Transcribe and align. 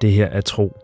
Det 0.00 0.12
her 0.12 0.26
er 0.26 0.40
tro. 0.40 0.76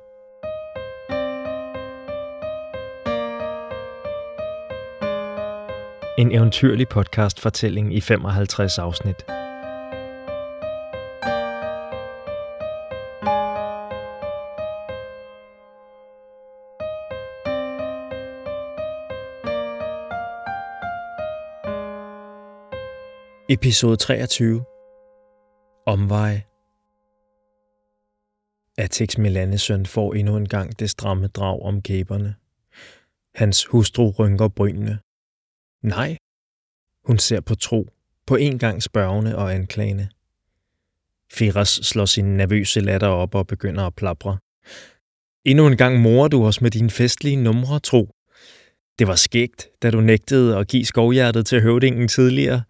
En 6.19 6.33
eventyrlig 6.33 6.89
podcast-fortælling 6.89 7.95
i 7.95 8.01
55 8.01 8.79
afsnit. 8.79 9.17
Episode 23.49 23.97
23 23.97 24.65
Omveje 25.87 26.43
Atex 28.79 29.19
Melanesøn 29.19 29.87
får 29.87 30.15
endnu 30.15 30.37
en 30.37 30.49
gang 30.49 30.79
det 30.79 30.91
stramme 30.91 31.27
drag 31.27 31.63
om 31.63 31.83
kæberne. 31.83 32.35
Hans 33.35 33.65
hustru 33.65 34.11
rynker 34.11 34.49
brynene. 34.49 34.99
Nej, 35.83 36.17
hun 37.05 37.19
ser 37.19 37.41
på 37.41 37.55
tro, 37.55 37.89
på 38.27 38.37
en 38.37 38.59
gang 38.59 38.83
spørgende 38.83 39.37
og 39.37 39.55
anklagende. 39.55 40.09
Firas 41.33 41.69
slår 41.69 42.05
sin 42.05 42.37
nervøse 42.37 42.81
latter 42.81 43.09
op 43.09 43.35
og 43.35 43.47
begynder 43.47 43.87
at 43.87 43.95
plapre. 43.95 44.39
Endnu 45.45 45.67
en 45.67 45.77
gang 45.77 46.01
morer 46.01 46.29
du 46.29 46.47
os 46.47 46.61
med 46.61 46.71
dine 46.71 46.91
festlige 46.91 47.37
numre, 47.37 47.81
tro. 47.81 48.15
Det 48.99 49.07
var 49.07 49.17
skægt, 49.17 49.69
da 49.83 49.91
du 49.91 50.01
nægtede 50.01 50.57
at 50.57 50.69
give 50.69 50.85
skovhjertet 50.85 51.47
til 51.47 51.63
høvdingen 51.63 52.09
tidligere. 52.09 52.63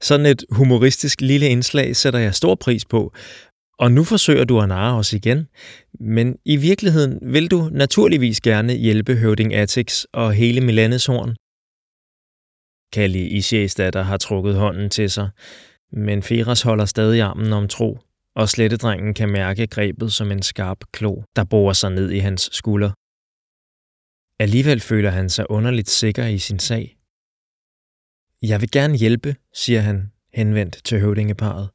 Sådan 0.00 0.26
et 0.26 0.44
humoristisk 0.50 1.20
lille 1.20 1.48
indslag 1.48 1.96
sætter 1.96 2.18
jeg 2.18 2.34
stor 2.34 2.54
pris 2.54 2.84
på, 2.84 3.12
og 3.82 3.92
nu 3.92 4.04
forsøger 4.04 4.44
du 4.44 4.60
at 4.60 4.68
narre 4.68 4.98
os 4.98 5.12
igen. 5.12 5.48
Men 6.00 6.38
i 6.44 6.56
virkeligheden 6.56 7.34
vil 7.34 7.50
du 7.50 7.68
naturligvis 7.72 8.40
gerne 8.40 8.72
hjælpe 8.72 9.14
høvding 9.14 9.54
Atix 9.54 10.04
og 10.12 10.32
hele 10.32 10.60
Milanes 10.60 11.06
horn. 11.06 11.36
Kalli 12.92 13.28
Isjæsdatter 13.28 14.02
har 14.02 14.16
trukket 14.16 14.54
hånden 14.56 14.90
til 14.90 15.10
sig, 15.10 15.30
men 15.92 16.22
Feras 16.22 16.62
holder 16.62 16.84
stadig 16.84 17.22
armen 17.22 17.52
om 17.52 17.68
tro, 17.68 17.98
og 18.34 18.48
slettedrengen 18.48 19.14
kan 19.14 19.28
mærke 19.28 19.66
grebet 19.66 20.12
som 20.12 20.32
en 20.32 20.42
skarp 20.42 20.78
klo, 20.92 21.22
der 21.36 21.44
borer 21.44 21.72
sig 21.72 21.90
ned 21.90 22.10
i 22.10 22.18
hans 22.18 22.50
skulder. 22.52 22.90
Alligevel 24.42 24.80
føler 24.80 25.10
han 25.10 25.30
sig 25.30 25.50
underligt 25.50 25.90
sikker 25.90 26.26
i 26.26 26.38
sin 26.38 26.58
sag. 26.58 26.96
Jeg 28.42 28.60
vil 28.60 28.70
gerne 28.70 28.96
hjælpe, 28.96 29.36
siger 29.54 29.80
han, 29.80 30.12
henvendt 30.34 30.84
til 30.84 31.00
høvdingeparet. 31.00 31.70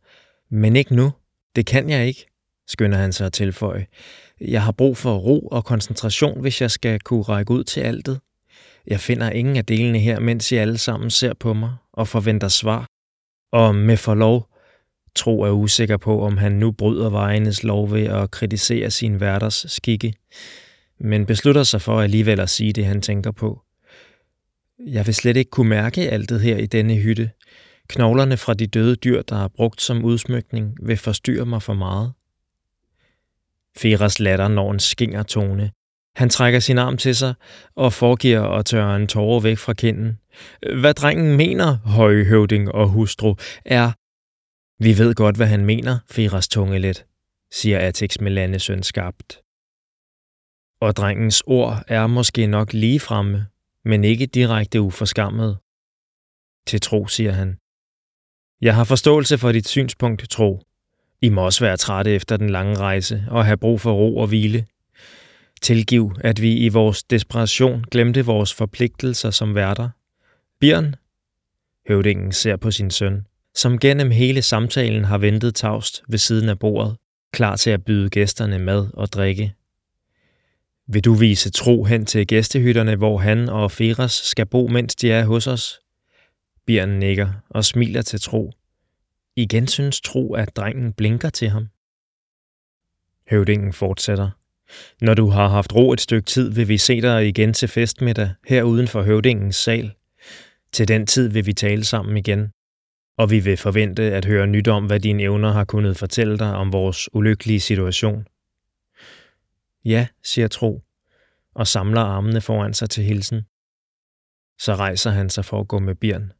Men 0.49 0.75
ikke 0.75 0.95
nu. 0.95 1.11
Det 1.57 1.65
kan 1.65 1.89
jeg 1.89 2.07
ikke, 2.07 2.25
skynder 2.67 2.97
han 2.97 3.13
sig 3.13 3.25
at 3.25 3.33
tilføje. 3.33 3.85
Jeg 4.41 4.63
har 4.63 4.71
brug 4.71 4.97
for 4.97 5.15
ro 5.17 5.47
og 5.47 5.65
koncentration, 5.65 6.41
hvis 6.41 6.61
jeg 6.61 6.71
skal 6.71 6.99
kunne 6.99 7.21
række 7.21 7.51
ud 7.51 7.63
til 7.63 7.81
altet. 7.81 8.19
Jeg 8.87 8.99
finder 8.99 9.29
ingen 9.29 9.57
af 9.57 9.65
delene 9.65 9.99
her, 9.99 10.19
mens 10.19 10.51
I 10.51 10.55
alle 10.55 10.77
sammen 10.77 11.09
ser 11.09 11.33
på 11.33 11.53
mig 11.53 11.75
og 11.93 12.07
forventer 12.07 12.47
svar. 12.47 12.87
Og 13.51 13.75
med 13.75 13.97
forlov, 13.97 14.49
Tro 15.15 15.41
er 15.41 15.51
usikker 15.51 15.97
på, 15.97 16.21
om 16.21 16.37
han 16.37 16.51
nu 16.51 16.71
bryder 16.71 17.09
vejenes 17.09 17.63
lov 17.63 17.91
ved 17.91 18.03
at 18.03 18.31
kritisere 18.31 18.91
sin 18.91 19.19
værters 19.19 19.65
skikke, 19.67 20.13
men 20.99 21.25
beslutter 21.25 21.63
sig 21.63 21.81
for 21.81 22.01
alligevel 22.01 22.39
at 22.39 22.49
sige 22.49 22.73
det, 22.73 22.85
han 22.85 23.01
tænker 23.01 23.31
på. 23.31 23.61
Jeg 24.87 25.05
vil 25.05 25.15
slet 25.15 25.37
ikke 25.37 25.51
kunne 25.51 25.69
mærke 25.69 26.09
altet 26.09 26.41
her 26.41 26.57
i 26.57 26.65
denne 26.65 26.95
hytte. 26.95 27.29
Knoglerne 27.89 28.37
fra 28.37 28.53
de 28.53 28.67
døde 28.67 28.95
dyr, 28.95 29.21
der 29.21 29.43
er 29.43 29.47
brugt 29.47 29.81
som 29.81 30.05
udsmykning, 30.05 30.77
vil 30.81 30.97
forstyrre 30.97 31.45
mig 31.45 31.61
for 31.61 31.73
meget. 31.73 32.13
Feras 33.77 34.19
latter 34.19 34.47
når 34.47 34.71
en 34.71 34.79
skinger 34.79 35.23
tone. 35.23 35.71
Han 36.15 36.29
trækker 36.29 36.59
sin 36.59 36.77
arm 36.77 36.97
til 36.97 37.15
sig 37.15 37.33
og 37.75 37.93
foregiver 37.93 38.41
at 38.41 38.65
tørre 38.65 38.95
en 38.95 39.07
tårer 39.07 39.39
væk 39.39 39.57
fra 39.57 39.73
kinden. 39.73 40.19
Hvad 40.79 40.93
drengen 40.93 41.37
mener, 41.37 41.77
højhøvding 41.77 42.71
og 42.71 42.87
hustru, 42.87 43.35
er... 43.65 43.91
Vi 44.83 44.97
ved 44.97 45.15
godt, 45.15 45.35
hvad 45.35 45.47
han 45.47 45.65
mener, 45.65 45.99
Feras 46.11 46.47
tunge 46.47 46.79
let, 46.79 47.05
siger 47.51 47.79
Atix 47.79 48.19
med 48.19 48.31
landesøn 48.31 48.83
skarpt. 48.83 49.41
Og 50.81 50.95
drengens 50.95 51.43
ord 51.45 51.83
er 51.87 52.07
måske 52.07 52.47
nok 52.47 52.73
lige 52.73 52.99
fremme, 52.99 53.45
men 53.85 54.03
ikke 54.03 54.25
direkte 54.25 54.81
uforskammet. 54.81 55.57
Til 56.67 56.81
tro, 56.81 57.07
siger 57.07 57.31
han. 57.31 57.57
Jeg 58.61 58.75
har 58.75 58.83
forståelse 58.83 59.37
for 59.37 59.51
dit 59.51 59.67
synspunkt, 59.67 60.29
tro. 60.29 60.61
I 61.21 61.29
må 61.29 61.41
også 61.41 61.65
være 61.65 61.77
trætte 61.77 62.11
efter 62.11 62.37
den 62.37 62.49
lange 62.49 62.77
rejse 62.77 63.23
og 63.27 63.45
have 63.45 63.57
brug 63.57 63.81
for 63.81 63.93
ro 63.93 64.17
og 64.17 64.27
hvile. 64.27 64.65
Tilgiv, 65.61 66.11
at 66.19 66.41
vi 66.41 66.57
i 66.57 66.69
vores 66.69 67.03
desperation 67.03 67.85
glemte 67.91 68.25
vores 68.25 68.53
forpligtelser 68.53 69.31
som 69.31 69.55
værter. 69.55 69.89
Bjørn, 70.59 70.95
høvdingen 71.87 72.31
ser 72.31 72.55
på 72.55 72.71
sin 72.71 72.91
søn, 72.91 73.25
som 73.55 73.79
gennem 73.79 74.11
hele 74.11 74.41
samtalen 74.41 75.05
har 75.05 75.17
ventet 75.17 75.55
tavst 75.55 76.03
ved 76.09 76.17
siden 76.17 76.49
af 76.49 76.59
bordet, 76.59 76.97
klar 77.33 77.55
til 77.55 77.69
at 77.69 77.85
byde 77.85 78.09
gæsterne 78.09 78.59
mad 78.59 78.87
og 78.93 79.07
drikke. 79.07 79.53
Vil 80.87 81.05
du 81.05 81.13
vise 81.13 81.49
tro 81.49 81.83
hen 81.83 82.05
til 82.05 82.27
gæstehytterne, 82.27 82.95
hvor 82.95 83.17
han 83.17 83.49
og 83.49 83.71
Feras 83.71 84.11
skal 84.11 84.45
bo, 84.45 84.67
mens 84.67 84.95
de 84.95 85.11
er 85.11 85.25
hos 85.25 85.47
os? 85.47 85.79
Bjørn 86.67 86.89
nikker 86.89 87.29
og 87.49 87.65
smiler 87.65 88.01
til 88.01 88.21
Tro. 88.21 88.51
Igen 89.35 89.67
synes 89.67 90.01
Tro, 90.01 90.33
at 90.33 90.55
drengen 90.55 90.93
blinker 90.93 91.29
til 91.29 91.49
ham. 91.49 91.67
Høvdingen 93.29 93.73
fortsætter. 93.73 94.29
Når 95.01 95.13
du 95.13 95.29
har 95.29 95.47
haft 95.47 95.75
ro 95.75 95.93
et 95.93 96.01
stykke 96.01 96.25
tid, 96.25 96.51
vil 96.51 96.67
vi 96.67 96.77
se 96.77 97.01
dig 97.01 97.27
igen 97.27 97.53
til 97.53 97.67
festmiddag 97.67 98.31
her 98.47 98.63
uden 98.63 98.87
for 98.87 99.01
høvdingens 99.01 99.55
sal. 99.55 99.93
Til 100.71 100.87
den 100.87 101.07
tid 101.07 101.29
vil 101.29 101.45
vi 101.45 101.53
tale 101.53 101.83
sammen 101.83 102.17
igen, 102.17 102.51
og 103.17 103.31
vi 103.31 103.39
vil 103.39 103.57
forvente 103.57 104.03
at 104.03 104.25
høre 104.25 104.47
nyt 104.47 104.67
om, 104.67 104.85
hvad 104.85 104.99
dine 104.99 105.23
evner 105.23 105.51
har 105.51 105.65
kunnet 105.65 105.97
fortælle 105.97 106.37
dig 106.37 106.55
om 106.55 106.73
vores 106.73 107.15
ulykkelige 107.15 107.59
situation. 107.59 108.27
Ja, 109.85 110.07
siger 110.23 110.47
Tro, 110.47 110.83
og 111.55 111.67
samler 111.67 112.01
armene 112.01 112.41
foran 112.41 112.73
sig 112.73 112.89
til 112.89 113.03
hilsen. 113.03 113.41
Så 114.59 114.75
rejser 114.75 115.11
han 115.11 115.29
sig 115.29 115.45
for 115.45 115.59
at 115.59 115.67
gå 115.67 115.79
med 115.79 115.95
Bjørn. 115.95 116.31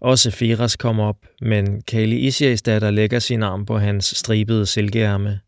Også 0.00 0.30
Firas 0.30 0.76
kommer 0.76 1.04
op, 1.04 1.26
men 1.40 1.82
Kali 1.82 2.16
Isias 2.16 2.62
datter 2.62 2.90
lægger 2.90 3.18
sin 3.18 3.42
arm 3.42 3.66
på 3.66 3.78
hans 3.78 4.04
stribede 4.04 4.66
silkeærme. 4.66 5.40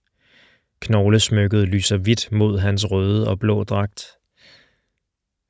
Knoglesmykket 0.80 1.68
lyser 1.68 1.96
hvidt 1.96 2.32
mod 2.32 2.58
hans 2.58 2.90
røde 2.90 3.28
og 3.28 3.38
blå 3.38 3.64
dragt. 3.64 4.04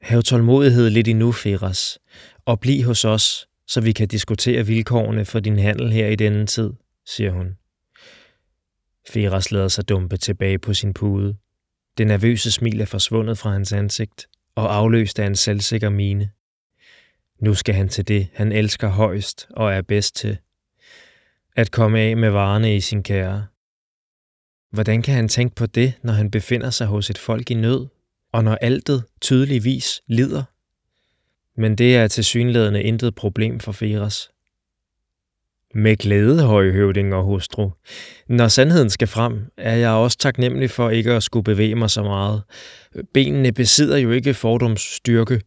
Hav 0.03 0.23
tålmodighed 0.23 0.91
lidt 0.91 1.09
endnu, 1.09 1.33
Firas, 1.33 1.99
og 2.45 2.61
bliv 2.61 2.83
hos 2.83 3.05
os, 3.05 3.47
så 3.67 3.81
vi 3.81 3.93
kan 3.93 4.09
diskutere 4.09 4.67
vilkårene 4.67 5.25
for 5.25 5.41
din 5.41 5.59
handel 5.59 5.93
her 5.93 6.07
i 6.07 6.17
denne 6.17 6.47
tid, 6.47 6.71
siger 7.07 7.31
hun. 7.31 7.57
Firas 9.09 9.51
lader 9.51 9.69
sig 9.69 9.89
dumpe 9.89 10.17
tilbage 10.17 10.59
på 10.59 10.75
sin 10.75 10.95
pude. 10.95 11.37
Det 11.99 12.07
nervøse 12.07 12.53
smil 12.53 12.81
er 12.81 12.87
forsvundet 12.87 13.39
fra 13.39 13.51
hans 13.51 13.73
ansigt 13.73 14.27
og 14.55 14.75
afløst 14.77 15.19
af 15.19 15.27
en 15.27 15.37
selvsikker 15.37 15.89
mine. 15.91 16.31
Nu 17.39 17.55
skal 17.55 17.75
han 17.75 17.89
til 17.89 18.09
det, 18.09 18.29
han 18.35 18.53
elsker 18.53 18.89
højst 18.89 19.47
og 19.51 19.73
er 19.73 19.83
bedst 19.83 20.17
til. 20.17 20.39
At 21.57 21.71
komme 21.71 22.01
af 22.01 22.17
med 22.17 22.31
varerne 22.31 22.77
i 22.77 22.81
sin 22.81 23.03
kære. 23.03 23.47
Hvordan 24.71 25.03
kan 25.03 25.15
han 25.15 25.29
tænke 25.29 25.55
på 25.55 25.67
det, 25.67 25.95
når 26.03 26.13
han 26.13 26.31
befinder 26.31 26.71
sig 26.71 26.87
hos 26.87 27.11
et 27.11 27.19
folk 27.19 27.51
i 27.51 27.55
nød, 27.55 27.87
og 28.33 28.45
når 28.45 28.55
altet 28.55 29.05
tydeligvis 29.21 30.01
lider? 30.07 30.43
Men 31.57 31.77
det 31.77 31.97
er 31.97 32.09
til 32.09 32.25
synlædende 32.25 32.83
intet 32.83 33.15
problem 33.15 33.61
for 33.61 33.73
Feras. 33.73 34.31
Med 35.75 35.97
glæde, 35.97 36.43
højhøvding 36.43 37.15
og 37.15 37.25
hustru. 37.25 37.71
Når 38.29 38.49
sandheden 38.49 38.91
skal 38.91 39.09
frem, 39.09 39.53
er 39.57 39.77
jeg 39.77 39.91
også 39.91 40.19
taknemmelig 40.19 40.71
for 40.71 40.91
ikke 40.91 41.13
at 41.13 41.23
skulle 41.23 41.45
bevæge 41.45 41.75
mig 41.75 41.91
så 41.91 42.03
meget. 42.03 42.43
Benene 43.15 43.53
besidder 43.53 43.97
jo 43.97 44.11
ikke 44.11 44.35
fordoms 44.35 44.81
styrke, 44.81 45.41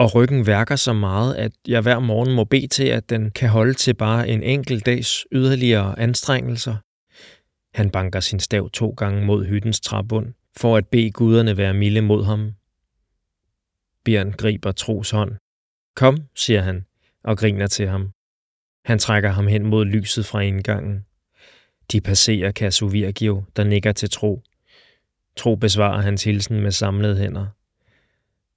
og 0.00 0.14
ryggen 0.14 0.46
værker 0.46 0.76
så 0.76 0.92
meget, 0.92 1.34
at 1.34 1.52
jeg 1.68 1.80
hver 1.80 1.98
morgen 1.98 2.34
må 2.34 2.44
bede 2.44 2.66
til, 2.66 2.84
at 2.84 3.10
den 3.10 3.30
kan 3.30 3.48
holde 3.48 3.74
til 3.74 3.94
bare 3.94 4.28
en 4.28 4.42
enkelt 4.42 4.86
dags 4.86 5.26
yderligere 5.32 5.98
anstrengelser. 5.98 6.76
Han 7.74 7.90
banker 7.90 8.20
sin 8.20 8.40
stav 8.40 8.70
to 8.70 8.90
gange 8.90 9.26
mod 9.26 9.46
hyttens 9.46 9.80
træbund, 9.80 10.34
for 10.56 10.76
at 10.76 10.88
bede 10.88 11.10
guderne 11.10 11.56
være 11.56 11.74
milde 11.74 12.00
mod 12.00 12.24
ham. 12.24 12.52
Bjørn 14.04 14.32
griber 14.32 14.72
Tros 14.72 15.10
hånd. 15.10 15.32
Kom, 15.96 16.18
siger 16.36 16.60
han, 16.60 16.84
og 17.24 17.38
griner 17.38 17.66
til 17.66 17.88
ham. 17.88 18.10
Han 18.84 18.98
trækker 18.98 19.30
ham 19.30 19.46
hen 19.46 19.66
mod 19.66 19.84
lyset 19.84 20.26
fra 20.26 20.40
indgangen. 20.40 21.04
De 21.92 22.00
passerer 22.00 22.52
Kasuvirgio, 22.52 23.44
der 23.56 23.64
nikker 23.64 23.92
til 23.92 24.10
Tro. 24.10 24.42
Tro 25.36 25.54
besvarer 25.54 26.02
hans 26.02 26.24
hilsen 26.24 26.60
med 26.60 26.70
samlede 26.70 27.16
hænder. 27.16 27.46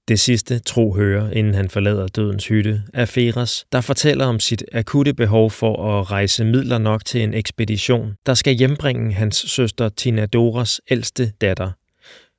Det 0.07 0.19
sidste 0.19 0.59
tro 0.59 0.94
hører, 0.95 1.31
inden 1.31 1.53
han 1.53 1.69
forlader 1.69 2.07
dødens 2.07 2.47
hytte, 2.47 2.83
er 2.94 3.05
Feras, 3.05 3.65
der 3.71 3.81
fortæller 3.81 4.25
om 4.25 4.39
sit 4.39 4.63
akutte 4.73 5.13
behov 5.13 5.51
for 5.51 6.00
at 6.00 6.11
rejse 6.11 6.45
midler 6.45 6.77
nok 6.77 7.05
til 7.05 7.21
en 7.21 7.33
ekspedition, 7.33 8.13
der 8.25 8.33
skal 8.33 8.53
hjembringe 8.53 9.13
hans 9.13 9.35
søster 9.35 9.89
Tina 9.89 10.25
Doras 10.25 10.81
ældste 10.89 11.31
datter. 11.41 11.71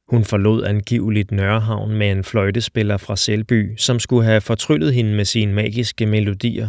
Hun 0.08 0.24
forlod 0.24 0.64
angiveligt 0.64 1.30
Nørrehavn 1.30 1.94
med 1.94 2.10
en 2.10 2.24
fløjtespiller 2.24 2.96
fra 2.96 3.16
Selby, 3.16 3.76
som 3.76 3.98
skulle 3.98 4.24
have 4.24 4.40
fortryllet 4.40 4.94
hende 4.94 5.14
med 5.14 5.24
sine 5.24 5.52
magiske 5.52 6.06
melodier. 6.06 6.68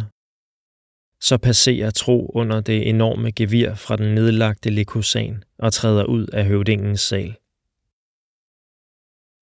Så 1.20 1.38
passerer 1.38 1.90
Tro 1.90 2.30
under 2.34 2.60
det 2.60 2.88
enorme 2.88 3.32
gevir 3.32 3.74
fra 3.74 3.96
den 3.96 4.14
nedlagte 4.14 4.70
likosan 4.70 5.44
og 5.58 5.72
træder 5.72 6.04
ud 6.04 6.26
af 6.26 6.44
høvdingens 6.46 7.00
sal. 7.00 7.34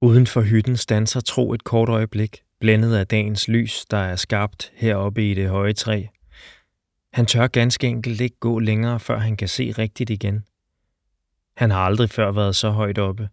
Uden 0.04 0.26
for 0.26 0.40
hytten 0.40 0.76
stanser 0.76 1.20
Tro 1.20 1.52
et 1.52 1.64
kort 1.64 1.88
øjeblik, 1.88 2.42
blændet 2.60 2.96
af 2.96 3.06
dagens 3.06 3.48
lys, 3.48 3.84
der 3.90 3.96
er 3.96 4.16
skabt 4.16 4.72
heroppe 4.74 5.30
i 5.30 5.34
det 5.34 5.48
høje 5.48 5.72
træ. 5.72 6.04
Han 7.12 7.26
tør 7.26 7.46
ganske 7.46 7.86
enkelt 7.86 8.20
ikke 8.20 8.36
gå 8.40 8.58
længere, 8.58 9.00
før 9.00 9.18
han 9.18 9.36
kan 9.36 9.48
se 9.48 9.72
rigtigt 9.78 10.10
igen. 10.10 10.44
Han 11.56 11.70
har 11.70 11.78
aldrig 11.78 12.10
før 12.10 12.32
været 12.32 12.56
så 12.56 12.70
højt 12.70 12.98
oppe, 12.98 13.28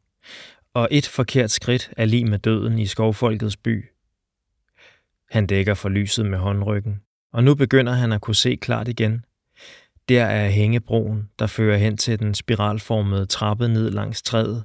og 0.74 0.88
et 0.92 1.08
forkert 1.08 1.52
skridt 1.52 1.94
er 1.98 2.06
lige 2.06 2.26
med 2.26 2.40
døden 2.40 2.80
i 2.80 2.86
skovfolkets 2.86 3.58
by. 3.58 3.86
Han 5.30 5.48
dækker 5.48 5.74
for 5.74 5.90
lyset 5.90 6.26
med 6.26 6.38
håndryggen, 6.38 7.02
og 7.34 7.44
nu 7.44 7.56
begynder 7.56 7.94
han 7.94 8.12
at 8.12 8.22
kunne 8.22 8.36
se 8.36 8.56
klart 8.56 8.88
igen. 8.88 9.26
Der 10.10 10.26
er 10.26 10.50
hængebroen, 10.50 11.30
der 11.40 11.48
fører 11.48 11.78
hen 11.78 11.98
til 11.98 12.20
den 12.20 12.34
spiralformede 12.34 13.26
trappe 13.26 13.68
ned 13.68 13.92
langs 13.92 14.22
træet. 14.22 14.64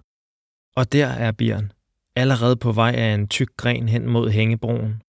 Og 0.77 0.93
der 0.93 1.07
er 1.07 1.33
Bjørn, 1.33 1.73
allerede 2.17 2.57
på 2.57 2.73
vej 2.73 2.93
af 2.97 3.15
en 3.15 3.29
tyk 3.29 3.57
gren 3.57 3.89
hen 3.89 4.07
mod 4.07 4.31
hængebroen. 4.31 5.03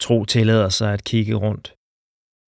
Tro 0.00 0.24
tillader 0.24 0.68
sig 0.68 0.92
at 0.92 1.04
kigge 1.04 1.34
rundt. 1.34 1.74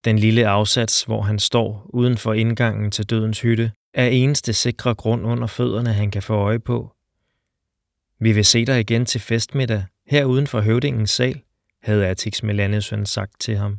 Den 0.05 0.19
lille 0.19 0.49
afsats, 0.49 1.03
hvor 1.03 1.23
han 1.23 1.38
står 1.38 1.91
uden 1.94 2.19
for 2.19 2.32
indgangen 2.32 2.91
til 2.91 3.11
dødens 3.11 3.41
hytte, 3.41 3.73
er 3.94 4.06
eneste 4.06 4.53
sikre 4.53 4.94
grund 4.94 5.26
under 5.26 5.47
fødderne, 5.47 5.93
han 5.93 6.11
kan 6.11 6.23
få 6.23 6.35
øje 6.35 6.59
på. 6.61 6.93
Vi 8.20 8.32
vil 8.32 8.44
se 8.44 8.67
dig 8.67 8.81
igen 8.81 9.06
til 9.06 9.20
festmiddag, 9.20 9.85
her 10.06 10.25
uden 10.25 10.47
for 10.47 10.61
høvdingens 10.61 11.11
sal, 11.11 11.43
havde 11.82 12.06
Atix 12.06 12.43
Melanesøn 12.43 13.06
sagt 13.06 13.41
til 13.41 13.56
ham. 13.56 13.79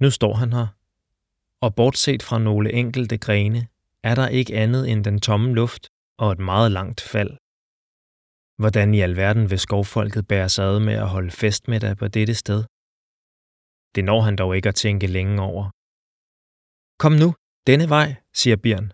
Nu 0.00 0.10
står 0.10 0.34
han 0.34 0.52
her, 0.52 0.66
og 1.60 1.74
bortset 1.74 2.22
fra 2.22 2.38
nogle 2.38 2.72
enkelte 2.72 3.18
grene, 3.18 3.66
er 4.02 4.14
der 4.14 4.28
ikke 4.28 4.56
andet 4.56 4.90
end 4.90 5.04
den 5.04 5.20
tomme 5.20 5.54
luft 5.54 5.88
og 6.18 6.32
et 6.32 6.38
meget 6.38 6.72
langt 6.72 7.00
fald. 7.00 7.36
Hvordan 8.56 8.94
i 8.94 9.00
alverden 9.00 9.50
vil 9.50 9.58
skovfolket 9.58 10.28
bære 10.28 10.48
sig 10.48 10.64
ad 10.64 10.80
med 10.80 10.94
at 10.94 11.08
holde 11.08 11.30
fest 11.30 11.68
med 11.68 11.80
dig 11.80 11.96
på 11.96 12.08
dette 12.08 12.34
sted? 12.34 12.64
Det 13.94 14.04
når 14.04 14.20
han 14.20 14.36
dog 14.36 14.56
ikke 14.56 14.68
at 14.68 14.74
tænke 14.74 15.06
længe 15.06 15.42
over. 15.42 15.70
Kom 16.98 17.12
nu, 17.12 17.34
denne 17.66 17.88
vej, 17.88 18.14
siger 18.34 18.56
Bjørn, 18.56 18.92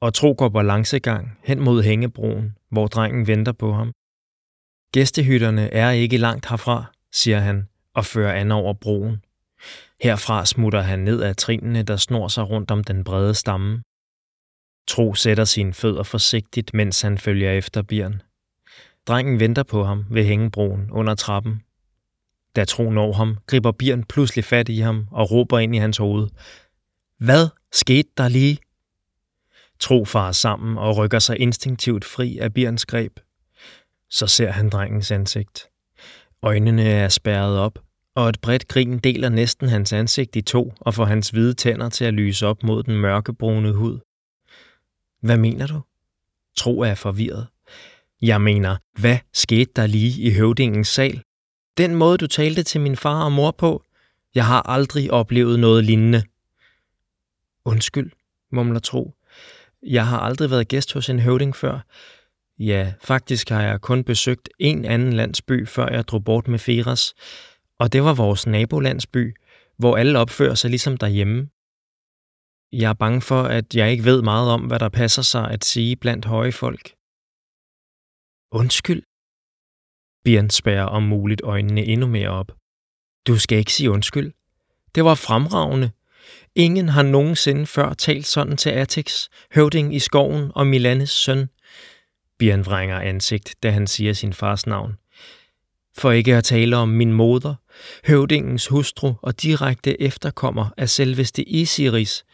og 0.00 0.14
Tro 0.14 0.34
går 0.38 0.48
balancegang 0.48 1.38
hen 1.44 1.60
mod 1.60 1.82
hængebroen, 1.82 2.56
hvor 2.70 2.86
drengen 2.86 3.26
venter 3.26 3.52
på 3.52 3.72
ham. 3.72 3.92
Gæstehytterne 4.92 5.72
er 5.72 5.90
ikke 5.90 6.16
langt 6.16 6.48
herfra, 6.50 6.84
siger 7.12 7.38
han 7.38 7.68
og 7.94 8.04
fører 8.04 8.32
an 8.40 8.50
over 8.52 8.74
broen. 8.74 9.24
Herfra 10.02 10.46
smutter 10.46 10.80
han 10.80 10.98
ned 10.98 11.22
ad 11.22 11.34
trinene, 11.34 11.82
der 11.82 11.96
snor 11.96 12.28
sig 12.28 12.50
rundt 12.50 12.70
om 12.70 12.84
den 12.84 13.04
brede 13.04 13.34
stamme. 13.34 13.82
Tro 14.86 15.14
sætter 15.14 15.44
sine 15.44 15.72
fødder 15.72 16.02
forsigtigt, 16.02 16.74
mens 16.74 17.02
han 17.02 17.18
følger 17.18 17.52
efter 17.52 17.82
Bjørn. 17.82 18.22
Drengen 19.06 19.40
venter 19.40 19.62
på 19.62 19.84
ham 19.84 20.04
ved 20.10 20.24
hængebroen 20.24 20.90
under 20.90 21.14
trappen. 21.14 21.62
Da 22.56 22.64
Tro 22.64 22.90
når 22.90 23.12
ham, 23.12 23.36
griber 23.46 23.72
Bjørn 23.72 24.04
pludselig 24.04 24.44
fat 24.44 24.68
i 24.68 24.78
ham 24.78 25.06
og 25.10 25.30
råber 25.30 25.58
ind 25.58 25.74
i 25.74 25.78
hans 25.78 25.96
hoved. 25.96 26.28
Hvad 27.18 27.48
skete 27.72 28.08
der 28.16 28.28
lige? 28.28 28.58
Tro 29.80 30.04
farer 30.04 30.32
sammen 30.32 30.78
og 30.78 30.96
rykker 30.96 31.18
sig 31.18 31.38
instinktivt 31.38 32.04
fri 32.04 32.38
af 32.38 32.54
Bjørns 32.54 32.86
greb. 32.86 33.18
Så 34.10 34.26
ser 34.26 34.50
han 34.50 34.68
drengens 34.68 35.10
ansigt. 35.10 35.68
Øjnene 36.42 36.82
er 36.88 37.08
spærret 37.08 37.58
op, 37.58 37.78
og 38.14 38.28
et 38.28 38.40
bredt 38.40 38.68
grin 38.68 38.98
deler 38.98 39.28
næsten 39.28 39.68
hans 39.68 39.92
ansigt 39.92 40.36
i 40.36 40.40
to 40.42 40.72
og 40.80 40.94
får 40.94 41.04
hans 41.04 41.28
hvide 41.30 41.54
tænder 41.54 41.88
til 41.88 42.04
at 42.04 42.14
lyse 42.14 42.46
op 42.46 42.62
mod 42.62 42.82
den 42.82 42.96
mørkebrune 42.96 43.72
hud. 43.72 43.98
Hvad 45.20 45.36
mener 45.36 45.66
du? 45.66 45.80
Tro 46.56 46.80
er 46.80 46.94
forvirret. 46.94 47.46
Jeg 48.22 48.40
mener, 48.40 48.76
hvad 48.98 49.18
skete 49.32 49.70
der 49.76 49.86
lige 49.86 50.22
i 50.22 50.32
høvdingens 50.34 50.88
sal? 50.88 51.22
Den 51.78 51.94
måde, 51.94 52.18
du 52.18 52.26
talte 52.26 52.62
til 52.62 52.80
min 52.80 52.96
far 52.96 53.24
og 53.24 53.32
mor 53.32 53.50
på? 53.50 53.84
Jeg 54.34 54.46
har 54.46 54.62
aldrig 54.62 55.10
oplevet 55.10 55.58
noget 55.60 55.84
lignende. 55.84 56.22
Undskyld, 57.64 58.10
mumler 58.52 58.80
Tro. 58.80 59.14
Jeg 59.82 60.06
har 60.06 60.18
aldrig 60.18 60.50
været 60.50 60.68
gæst 60.68 60.92
hos 60.92 61.08
en 61.08 61.20
høvding 61.20 61.56
før. 61.56 61.80
Ja, 62.58 62.92
faktisk 63.02 63.48
har 63.48 63.62
jeg 63.62 63.80
kun 63.80 64.04
besøgt 64.04 64.48
en 64.58 64.84
anden 64.84 65.12
landsby, 65.12 65.68
før 65.68 65.88
jeg 65.88 66.08
drog 66.08 66.24
bort 66.24 66.48
med 66.48 66.58
Feras. 66.58 67.14
Og 67.78 67.92
det 67.92 68.02
var 68.02 68.14
vores 68.14 68.46
nabolandsby, 68.46 69.36
hvor 69.78 69.96
alle 69.96 70.18
opfører 70.18 70.54
sig 70.54 70.70
ligesom 70.70 70.96
derhjemme. 70.96 71.48
Jeg 72.72 72.88
er 72.88 72.94
bange 72.94 73.20
for, 73.20 73.42
at 73.42 73.74
jeg 73.74 73.90
ikke 73.90 74.04
ved 74.04 74.22
meget 74.22 74.50
om, 74.50 74.60
hvad 74.60 74.78
der 74.78 74.88
passer 74.88 75.22
sig 75.22 75.50
at 75.50 75.64
sige 75.64 75.96
blandt 75.96 76.24
høje 76.24 76.52
folk. 76.52 76.99
Undskyld? 78.52 79.02
Bjørn 80.24 80.50
spærrer 80.50 80.84
om 80.84 81.02
muligt 81.02 81.40
øjnene 81.44 81.84
endnu 81.84 82.06
mere 82.06 82.28
op. 82.28 82.52
Du 83.26 83.38
skal 83.38 83.58
ikke 83.58 83.72
sige 83.72 83.90
undskyld. 83.90 84.32
Det 84.94 85.04
var 85.04 85.14
fremragende. 85.14 85.90
Ingen 86.54 86.88
har 86.88 87.02
nogensinde 87.02 87.66
før 87.66 87.92
talt 87.92 88.26
sådan 88.26 88.56
til 88.56 88.70
Atix, 88.70 89.28
høvding 89.54 89.94
i 89.94 89.98
skoven 89.98 90.52
og 90.54 90.66
Milanes 90.66 91.10
søn. 91.10 91.48
Bjørn 92.38 92.64
vrænger 92.64 93.00
ansigt, 93.00 93.54
da 93.62 93.70
han 93.70 93.86
siger 93.86 94.12
sin 94.12 94.32
fars 94.32 94.66
navn. 94.66 94.96
For 95.96 96.10
ikke 96.10 96.36
at 96.36 96.44
tale 96.44 96.76
om 96.76 96.88
min 96.88 97.12
moder, 97.12 97.54
høvdingens 98.06 98.66
hustru 98.66 99.14
og 99.22 99.42
direkte 99.42 100.02
efterkommer 100.02 100.70
af 100.76 100.88
selveste 100.88 101.48
Isiris. 101.48 102.24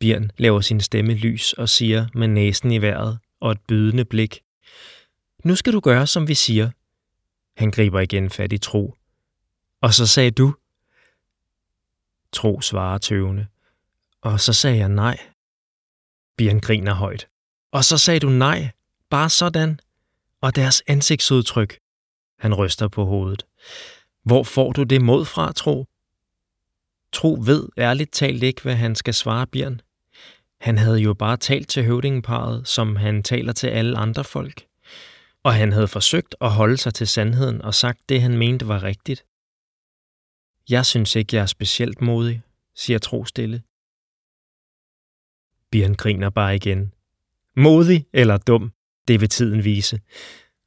Bjørn 0.00 0.30
laver 0.38 0.60
sin 0.60 0.80
stemme 0.80 1.14
lys 1.14 1.52
og 1.52 1.68
siger 1.68 2.06
med 2.14 2.28
næsen 2.28 2.72
i 2.72 2.78
vejret 2.78 3.18
og 3.40 3.52
et 3.52 3.60
bydende 3.68 4.04
blik. 4.04 4.40
Nu 5.48 5.56
skal 5.56 5.72
du 5.72 5.80
gøre, 5.80 6.06
som 6.06 6.28
vi 6.28 6.34
siger. 6.34 6.70
Han 7.56 7.70
griber 7.70 8.00
igen 8.00 8.30
fat 8.30 8.52
i 8.52 8.58
Tro. 8.58 8.94
Og 9.80 9.94
så 9.94 10.06
sagde 10.06 10.30
du. 10.30 10.54
Tro 12.32 12.60
svarer 12.60 12.98
tøvende. 12.98 13.46
Og 14.20 14.40
så 14.40 14.52
sagde 14.52 14.76
jeg 14.76 14.88
nej. 14.88 15.18
Bjørn 16.36 16.60
griner 16.60 16.94
højt. 16.94 17.28
Og 17.72 17.84
så 17.84 17.98
sagde 17.98 18.20
du 18.20 18.28
nej. 18.28 18.70
Bare 19.10 19.30
sådan. 19.30 19.80
Og 20.40 20.56
deres 20.56 20.82
ansigtsudtryk. 20.86 21.78
Han 22.38 22.54
ryster 22.54 22.88
på 22.88 23.04
hovedet. 23.04 23.46
Hvor 24.24 24.42
får 24.42 24.72
du 24.72 24.82
det 24.82 25.02
mod 25.02 25.24
fra, 25.24 25.52
Tro? 25.52 25.86
Tro 27.12 27.38
ved 27.44 27.68
ærligt 27.78 28.12
talt 28.12 28.42
ikke, 28.42 28.62
hvad 28.62 28.74
han 28.74 28.94
skal 28.94 29.14
svare 29.14 29.46
Bjørn. 29.46 29.80
Han 30.60 30.78
havde 30.78 30.98
jo 30.98 31.14
bare 31.14 31.36
talt 31.36 31.68
til 31.68 31.84
høvdingeparet, 31.84 32.68
som 32.68 32.96
han 32.96 33.22
taler 33.22 33.52
til 33.52 33.66
alle 33.66 33.98
andre 33.98 34.24
folk 34.24 34.67
og 35.44 35.54
han 35.54 35.72
havde 35.72 35.88
forsøgt 35.88 36.34
at 36.40 36.50
holde 36.50 36.76
sig 36.76 36.94
til 36.94 37.06
sandheden 37.06 37.62
og 37.62 37.74
sagt 37.74 38.08
det, 38.08 38.22
han 38.22 38.38
mente 38.38 38.68
var 38.68 38.82
rigtigt. 38.82 39.24
Jeg 40.68 40.86
synes 40.86 41.16
ikke, 41.16 41.36
jeg 41.36 41.42
er 41.42 41.46
specielt 41.46 42.00
modig, 42.00 42.42
siger 42.74 42.98
Tro 42.98 43.24
stille. 43.24 43.62
Bjørn 45.70 45.94
griner 45.94 46.30
bare 46.30 46.56
igen. 46.56 46.92
Modig 47.56 48.06
eller 48.12 48.36
dum, 48.36 48.72
det 49.08 49.20
vil 49.20 49.28
tiden 49.28 49.64
vise. 49.64 50.00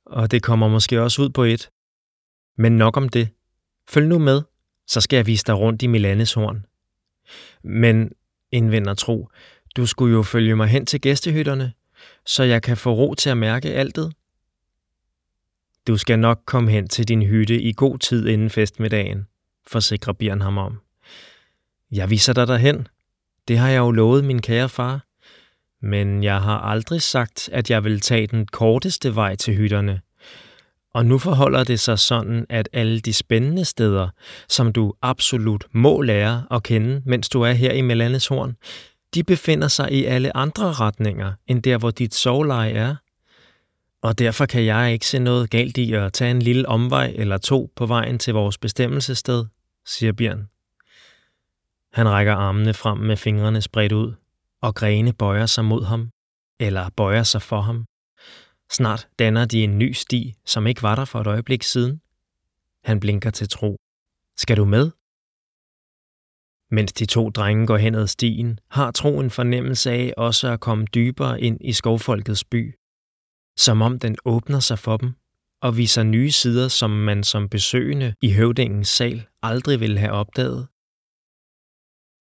Og 0.05 0.31
det 0.31 0.43
kommer 0.43 0.67
måske 0.67 1.01
også 1.01 1.21
ud 1.21 1.29
på 1.29 1.43
et. 1.43 1.69
Men 2.57 2.77
nok 2.77 2.97
om 2.97 3.09
det. 3.09 3.29
Følg 3.89 4.07
nu 4.07 4.19
med, 4.19 4.41
så 4.87 5.01
skal 5.01 5.17
jeg 5.17 5.27
vise 5.27 5.43
dig 5.47 5.55
rundt 5.55 5.81
i 5.81 5.87
Milanes 5.87 6.33
horn. 6.33 6.65
Men, 7.63 8.11
indvender 8.51 8.93
Tro, 8.93 9.29
du 9.75 9.85
skulle 9.85 10.15
jo 10.15 10.23
følge 10.23 10.55
mig 10.55 10.67
hen 10.67 10.85
til 10.85 11.01
gæstehytterne, 11.01 11.73
så 12.25 12.43
jeg 12.43 12.63
kan 12.63 12.77
få 12.77 12.93
ro 12.93 13.13
til 13.13 13.29
at 13.29 13.37
mærke 13.37 13.73
altet. 13.73 14.13
Du 15.87 15.97
skal 15.97 16.19
nok 16.19 16.39
komme 16.45 16.71
hen 16.71 16.87
til 16.87 17.07
din 17.07 17.21
hytte 17.21 17.61
i 17.61 17.73
god 17.73 17.99
tid 17.99 18.27
inden 18.27 18.49
festmiddagen, 18.49 19.27
forsikrer 19.67 20.13
Bjørn 20.13 20.41
ham 20.41 20.57
om. 20.57 20.79
Jeg 21.91 22.09
viser 22.09 22.33
dig 22.33 22.47
derhen. 22.47 22.87
Det 23.47 23.57
har 23.57 23.69
jeg 23.69 23.79
jo 23.79 23.91
lovet 23.91 24.23
min 24.25 24.41
kære 24.41 24.69
far. 24.69 25.05
Men 25.81 26.23
jeg 26.23 26.41
har 26.41 26.59
aldrig 26.59 27.01
sagt, 27.01 27.49
at 27.51 27.69
jeg 27.69 27.83
vil 27.83 27.99
tage 27.99 28.27
den 28.27 28.45
korteste 28.45 29.15
vej 29.15 29.35
til 29.35 29.55
hytterne. 29.55 30.01
Og 30.93 31.05
nu 31.05 31.17
forholder 31.17 31.63
det 31.63 31.79
sig 31.79 31.99
sådan, 31.99 32.45
at 32.49 32.69
alle 32.73 32.99
de 32.99 33.13
spændende 33.13 33.65
steder, 33.65 34.09
som 34.49 34.73
du 34.73 34.93
absolut 35.01 35.65
må 35.71 36.01
lære 36.01 36.43
at 36.51 36.63
kende, 36.63 37.01
mens 37.05 37.29
du 37.29 37.41
er 37.41 37.51
her 37.51 37.71
i 37.71 37.81
Melanes 37.81 38.27
Horn, 38.27 38.55
de 39.13 39.23
befinder 39.23 39.67
sig 39.67 39.91
i 39.91 40.05
alle 40.05 40.37
andre 40.37 40.73
retninger, 40.73 41.33
end 41.47 41.63
der, 41.63 41.77
hvor 41.77 41.91
dit 41.91 42.15
sovleje 42.15 42.71
er– 42.71 42.95
og 44.01 44.19
derfor 44.19 44.45
kan 44.45 44.65
jeg 44.65 44.93
ikke 44.93 45.05
se 45.05 45.19
noget 45.19 45.49
galt 45.49 45.77
i 45.77 45.93
at 45.93 46.13
tage 46.13 46.31
en 46.31 46.41
lille 46.41 46.67
omvej 46.67 47.13
eller 47.15 47.37
to 47.37 47.71
på 47.75 47.85
vejen 47.85 48.19
til 48.19 48.33
vores 48.33 48.57
bestemmelsessted, 48.57 49.45
siger 49.85 50.13
Bjørn. 50.13 50.49
Han 51.93 52.09
rækker 52.09 52.33
armene 52.33 52.73
frem 52.73 52.97
med 52.97 53.17
fingrene 53.17 53.61
spredt 53.61 53.91
ud, 53.91 54.13
og 54.61 54.75
grene 54.75 55.13
bøjer 55.13 55.45
sig 55.45 55.65
mod 55.65 55.83
ham, 55.83 56.09
eller 56.59 56.89
bøjer 56.89 57.23
sig 57.23 57.41
for 57.41 57.61
ham. 57.61 57.85
Snart 58.71 59.07
danner 59.19 59.45
de 59.45 59.63
en 59.63 59.77
ny 59.77 59.91
sti, 59.91 60.33
som 60.45 60.67
ikke 60.67 60.83
var 60.83 60.95
der 60.95 61.05
for 61.05 61.21
et 61.21 61.27
øjeblik 61.27 61.63
siden. 61.63 62.01
Han 62.83 62.99
blinker 62.99 63.29
til 63.29 63.49
tro. 63.49 63.77
Skal 64.37 64.57
du 64.57 64.65
med? 64.65 64.91
Mens 66.71 66.93
de 66.93 67.05
to 67.05 67.29
drenge 67.29 67.67
går 67.67 67.77
hen 67.77 67.95
ad 67.95 68.07
stien, 68.07 68.59
har 68.69 68.91
Tro 68.91 69.19
en 69.19 69.29
fornemmelse 69.29 69.91
af 69.91 70.13
også 70.17 70.47
at 70.47 70.59
komme 70.59 70.85
dybere 70.85 71.41
ind 71.41 71.57
i 71.61 71.73
skovfolkets 71.73 72.43
by. 72.43 72.80
Som 73.57 73.81
om 73.81 73.99
den 73.99 74.17
åbner 74.25 74.59
sig 74.59 74.79
for 74.79 74.97
dem 74.97 75.13
og 75.61 75.77
viser 75.77 76.03
nye 76.03 76.31
sider, 76.31 76.67
som 76.67 76.89
man 76.89 77.23
som 77.23 77.49
besøgende 77.49 78.15
i 78.21 78.33
høvdingens 78.33 78.87
sal 78.87 79.27
aldrig 79.41 79.79
ville 79.79 79.99
have 79.99 80.11
opdaget. 80.11 80.67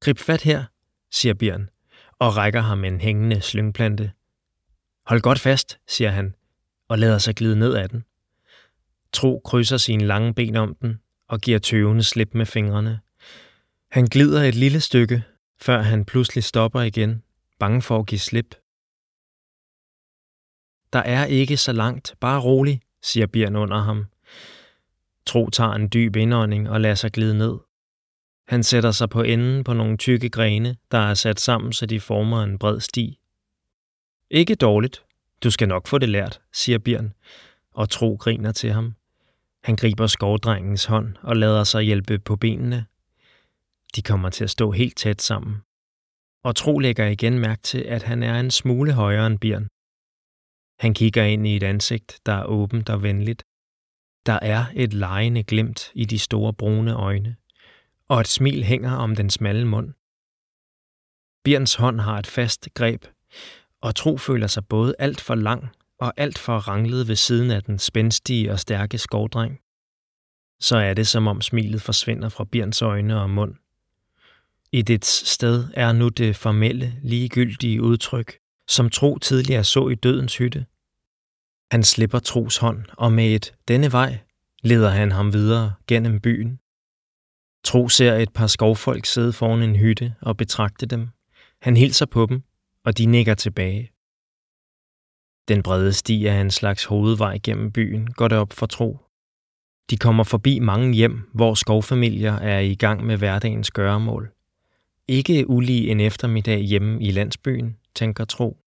Grib 0.01 0.19
fat 0.19 0.43
her, 0.43 0.65
siger 1.11 1.35
Bjørn, 1.35 1.71
og 2.19 2.37
rækker 2.37 2.61
ham 2.61 2.85
en 2.85 3.01
hængende 3.01 3.41
slyngplante. 3.41 4.13
Hold 5.07 5.21
godt 5.21 5.41
fast, 5.41 5.79
siger 5.89 6.11
han, 6.11 6.35
og 6.89 6.99
lader 6.99 7.19
sig 7.19 7.35
glide 7.35 7.59
ned 7.59 7.77
ad 7.77 7.89
den. 7.89 8.05
Tro 9.13 9.41
krydser 9.45 9.77
sine 9.77 10.07
lange 10.07 10.35
ben 10.35 10.57
om 10.57 10.75
den 10.75 11.01
og 11.29 11.41
giver 11.41 11.59
tøvende 11.59 12.05
slip 12.05 12.35
med 12.35 12.47
fingrene. 12.47 13.01
Han 13.91 14.07
glider 14.07 14.43
et 14.43 14.55
lille 14.55 14.81
stykke, 14.81 15.23
før 15.61 15.83
han 15.83 16.05
pludselig 16.05 16.45
stopper 16.45 16.81
igen, 16.81 17.23
bange 17.59 17.83
for 17.83 17.99
at 17.99 18.07
give 18.07 18.19
slip. 18.19 18.55
Der 20.93 20.99
er 20.99 21.25
ikke 21.25 21.57
så 21.57 21.73
langt, 21.73 22.15
bare 22.21 22.41
rolig, 22.41 22.81
siger 23.03 23.27
Bjørn 23.27 23.57
under 23.57 23.79
ham. 23.79 24.07
Tro 25.27 25.51
tager 25.51 25.73
en 25.73 25.89
dyb 25.93 26.17
indånding 26.17 26.71
og 26.71 26.81
lader 26.81 26.95
sig 26.95 27.13
glide 27.13 27.39
ned. 27.39 27.59
Han 28.49 28.63
sætter 28.63 28.91
sig 28.91 29.11
på 29.11 29.23
enden 29.23 29.65
på 29.65 29.73
nogle 29.73 29.97
tykke 29.97 30.29
grene, 30.29 30.77
der 30.91 30.99
er 30.99 31.15
sat 31.15 31.41
sammen, 31.41 31.73
så 31.73 31.87
de 31.87 32.01
former 32.01 32.43
en 32.43 32.59
bred 32.59 32.81
sti. 32.81 33.19
Ikke 34.31 34.55
dårligt. 34.55 35.05
Du 35.45 35.51
skal 35.51 35.69
nok 35.69 35.87
få 35.87 35.99
det 35.99 36.09
lært, 36.09 36.41
siger 36.53 36.79
Bjørn, 36.79 37.13
og 37.75 37.91
Tro 37.91 38.17
griner 38.21 38.53
til 38.53 38.73
ham. 38.73 38.95
Han 39.65 39.77
griber 39.77 40.07
skovdrengens 40.07 40.85
hånd 40.85 41.17
og 41.23 41.37
lader 41.37 41.65
sig 41.65 41.83
hjælpe 41.83 42.19
på 42.19 42.37
benene. 42.37 42.87
De 43.97 44.03
kommer 44.03 44.31
til 44.31 44.45
at 44.45 44.51
stå 44.51 44.71
helt 44.71 44.97
tæt 44.97 45.23
sammen. 45.23 45.57
Og 46.45 46.57
Tro 46.57 46.79
lægger 46.79 47.07
igen 47.07 47.39
mærke 47.39 47.63
til, 47.63 47.79
at 47.79 48.03
han 48.03 48.23
er 48.23 48.41
en 48.41 48.51
smule 48.51 48.93
højere 48.93 49.27
end 49.27 49.39
Bjørn. 49.39 49.69
Han 50.81 50.95
kigger 50.95 51.25
ind 51.25 51.47
i 51.47 51.57
et 51.57 51.63
ansigt, 51.63 52.21
der 52.27 52.33
er 52.33 52.45
åbent 52.45 52.89
og 52.89 53.03
venligt. 53.03 53.45
Der 54.27 54.39
er 54.43 54.65
et 54.75 54.95
lejende 54.95 55.43
glimt 55.43 55.93
i 55.95 56.05
de 56.05 56.19
store 56.19 56.55
brune 56.55 56.95
øjne, 56.95 57.37
og 58.09 58.21
et 58.21 58.29
smil 58.29 58.65
hænger 58.65 58.93
om 58.93 59.17
den 59.17 59.31
smalle 59.31 59.67
mund. 59.67 59.95
Bjørns 61.45 61.75
hånd 61.75 62.01
har 62.01 62.19
et 62.19 62.27
fast 62.27 62.69
greb, 62.75 63.05
og 63.81 63.95
Tro 63.95 64.17
føler 64.17 64.47
sig 64.47 64.67
både 64.67 64.95
alt 64.99 65.21
for 65.21 65.35
lang 65.35 65.69
og 65.99 66.13
alt 66.17 66.39
for 66.39 66.59
ranglet 66.59 67.09
ved 67.09 67.17
siden 67.17 67.51
af 67.51 67.63
den 67.63 67.79
spændstige 67.79 68.53
og 68.53 68.61
stærke 68.61 68.99
skovdreng. 68.99 69.59
Så 70.61 70.77
er 70.77 70.95
det, 70.95 71.07
som 71.07 71.27
om 71.27 71.41
smilet 71.41 71.83
forsvinder 71.83 72.29
fra 72.29 72.45
Bjørns 72.45 72.83
øjne 72.83 73.21
og 73.21 73.31
mund. 73.31 73.55
I 74.73 74.83
dets 74.83 75.29
sted 75.29 75.69
er 75.75 75.93
nu 75.93 76.09
det 76.09 76.37
formelle, 76.37 77.01
ligegyldige 77.03 77.83
udtryk, 77.83 78.39
som 78.69 78.91
Tro 78.91 79.19
tidligere 79.19 79.65
så 79.65 79.89
i 79.89 79.95
dødens 79.95 80.37
hytte. 80.37 80.67
Han 81.71 81.83
slipper 81.83 82.19
Tros 82.19 82.57
hånd, 82.57 82.85
og 82.99 83.13
med 83.13 83.35
et 83.35 83.55
denne 83.69 83.93
vej 83.93 84.19
leder 84.63 84.91
han 84.91 85.13
ham 85.13 85.33
videre 85.33 85.75
gennem 85.87 86.21
byen. 86.21 86.59
Tro 87.65 87.89
ser 87.89 88.15
et 88.15 88.33
par 88.33 88.47
skovfolk 88.47 89.07
sidde 89.07 89.33
foran 89.33 89.63
en 89.63 89.77
hytte 89.77 90.15
og 90.21 90.37
betragte 90.37 90.87
dem. 90.87 91.09
Han 91.63 91.77
hilser 91.77 92.07
på 92.07 92.27
dem, 92.27 92.43
og 92.85 92.99
de 92.99 93.07
nikker 93.07 93.35
tilbage. 93.35 93.91
Den 95.49 95.63
brede 95.63 95.93
sti 95.93 96.27
er 96.27 96.41
en 96.41 96.51
slags 96.51 96.85
hovedvej 96.85 97.39
gennem 97.43 97.73
byen, 97.73 98.13
går 98.13 98.29
det 98.29 98.39
op 98.39 98.53
for 98.53 98.67
Tro. 98.67 98.99
De 99.91 99.97
kommer 99.97 100.25
forbi 100.25 100.59
mange 100.59 100.95
hjem, 100.95 101.31
hvor 101.35 101.55
skovfamilier 101.55 102.35
er 102.35 102.59
i 102.59 102.75
gang 102.75 103.05
med 103.07 103.17
hverdagens 103.17 103.71
gøremål. 103.71 104.31
Ikke 105.09 105.51
ulig 105.51 105.89
en 105.89 106.01
eftermiddag 106.01 106.61
hjemme 106.61 107.03
i 107.03 107.11
landsbyen, 107.11 107.77
tænker 107.95 108.25
Tro. 108.25 108.60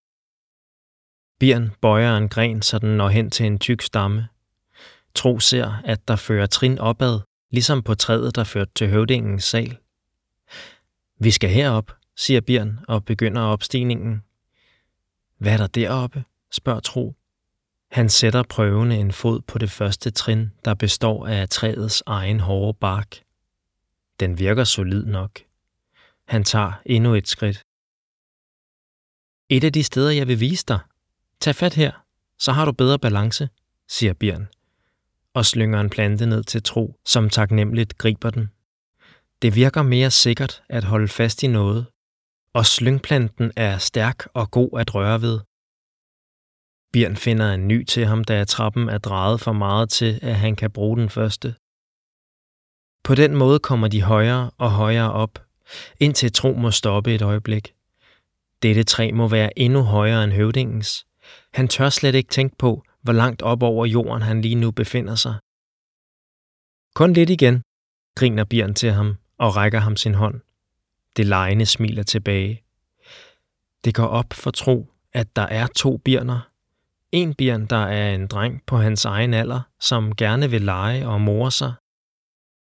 Birn 1.43 1.71
bøjer 1.81 2.17
en 2.17 2.29
gren, 2.29 2.61
så 2.61 2.79
den 2.79 2.97
når 2.97 3.09
hen 3.09 3.31
til 3.31 3.45
en 3.45 3.59
tyk 3.59 3.81
stamme. 3.81 4.27
Tro 5.15 5.39
ser, 5.39 5.81
at 5.85 6.07
der 6.07 6.15
fører 6.15 6.45
trin 6.45 6.79
opad, 6.79 7.19
ligesom 7.51 7.83
på 7.83 7.95
træet, 7.95 8.35
der 8.35 8.43
førte 8.43 8.71
til 8.75 8.89
høvdingens 8.89 9.43
sal. 9.43 9.77
Vi 11.19 11.31
skal 11.31 11.49
herop, 11.49 11.91
siger 12.15 12.41
Bjørn 12.41 12.79
og 12.87 13.05
begynder 13.05 13.41
opstigningen. 13.41 14.23
Hvad 15.37 15.53
er 15.53 15.57
der 15.57 15.67
deroppe? 15.67 16.23
spørger 16.51 16.79
Tro. 16.79 17.15
Han 17.91 18.09
sætter 18.09 18.43
prøvende 18.43 18.95
en 18.95 19.11
fod 19.11 19.41
på 19.41 19.57
det 19.57 19.71
første 19.71 20.11
trin, 20.11 20.51
der 20.65 20.73
består 20.73 21.27
af 21.27 21.49
træets 21.49 22.03
egen 22.05 22.39
hårde 22.39 22.77
bark. 22.81 23.15
Den 24.19 24.39
virker 24.39 24.63
solid 24.63 25.05
nok. 25.05 25.39
Han 26.27 26.43
tager 26.43 26.71
endnu 26.85 27.13
et 27.13 27.27
skridt. 27.27 27.63
Et 29.49 29.63
af 29.63 29.73
de 29.73 29.83
steder, 29.83 30.11
jeg 30.11 30.27
vil 30.27 30.39
vise 30.39 30.65
dig. 30.67 30.79
Tag 31.39 31.55
fat 31.55 31.73
her, 31.73 31.91
så 32.39 32.51
har 32.51 32.65
du 32.65 32.71
bedre 32.71 32.99
balance, 32.99 33.49
siger 33.89 34.13
Bjørn, 34.13 34.47
og 35.33 35.45
slynger 35.45 35.79
en 35.81 35.89
plante 35.89 36.25
ned 36.25 36.43
til 36.43 36.63
Tro, 36.63 36.99
som 37.05 37.29
taknemmeligt 37.29 37.97
griber 37.97 38.29
den. 38.29 38.49
Det 39.41 39.55
virker 39.55 39.81
mere 39.81 40.11
sikkert 40.11 40.63
at 40.69 40.83
holde 40.83 41.07
fast 41.07 41.43
i 41.43 41.47
noget, 41.47 41.85
og 42.53 42.65
slyngplanten 42.65 43.51
er 43.55 43.77
stærk 43.77 44.27
og 44.33 44.51
god 44.51 44.79
at 44.79 44.95
røre 44.95 45.21
ved. 45.21 45.39
Bjørn 46.93 47.15
finder 47.15 47.53
en 47.53 47.67
ny 47.67 47.85
til 47.85 48.05
ham, 48.05 48.23
da 48.23 48.43
trappen 48.43 48.89
er 48.89 48.97
drejet 48.97 49.41
for 49.41 49.53
meget 49.53 49.89
til, 49.89 50.19
at 50.21 50.35
han 50.35 50.55
kan 50.55 50.71
bruge 50.71 50.97
den 50.97 51.09
første. 51.09 51.55
På 53.03 53.15
den 53.15 53.35
måde 53.35 53.59
kommer 53.59 53.87
de 53.87 54.01
højere 54.01 54.51
og 54.57 54.71
højere 54.71 55.11
op, 55.11 55.45
indtil 55.99 56.33
Tro 56.33 56.53
må 56.53 56.71
stoppe 56.71 57.15
et 57.15 57.21
øjeblik. 57.21 57.73
Dette 58.61 58.83
træ 58.83 59.11
må 59.11 59.27
være 59.27 59.59
endnu 59.59 59.81
højere 59.81 60.23
end 60.23 60.33
høvdingens. 60.33 61.05
Han 61.53 61.67
tør 61.67 61.89
slet 61.89 62.15
ikke 62.15 62.29
tænke 62.29 62.55
på, 62.57 62.83
hvor 63.01 63.13
langt 63.13 63.41
op 63.41 63.63
over 63.63 63.85
jorden 63.85 64.21
han 64.21 64.41
lige 64.41 64.55
nu 64.55 64.71
befinder 64.71 65.15
sig. 65.15 65.35
Kun 66.95 67.13
lidt 67.13 67.29
igen, 67.29 67.63
griner 68.15 68.43
Bjørn 68.43 68.73
til 68.73 68.91
ham 68.91 69.15
og 69.37 69.55
rækker 69.55 69.79
ham 69.79 69.95
sin 69.95 70.13
hånd. 70.13 70.41
Det 71.17 71.25
lejende 71.25 71.65
smiler 71.65 72.03
tilbage. 72.03 72.63
Det 73.85 73.95
går 73.95 74.07
op 74.07 74.33
for 74.33 74.51
tro, 74.51 74.87
at 75.13 75.35
der 75.35 75.41
er 75.41 75.67
to 75.67 75.97
bjørner. 75.97 76.49
En 77.11 77.33
bjørn, 77.33 77.65
der 77.65 77.85
er 77.85 78.15
en 78.15 78.27
dreng 78.27 78.61
på 78.65 78.77
hans 78.77 79.05
egen 79.05 79.33
alder, 79.33 79.61
som 79.79 80.15
gerne 80.15 80.49
vil 80.49 80.61
lege 80.61 81.07
og 81.07 81.21
more 81.21 81.51
sig. 81.51 81.73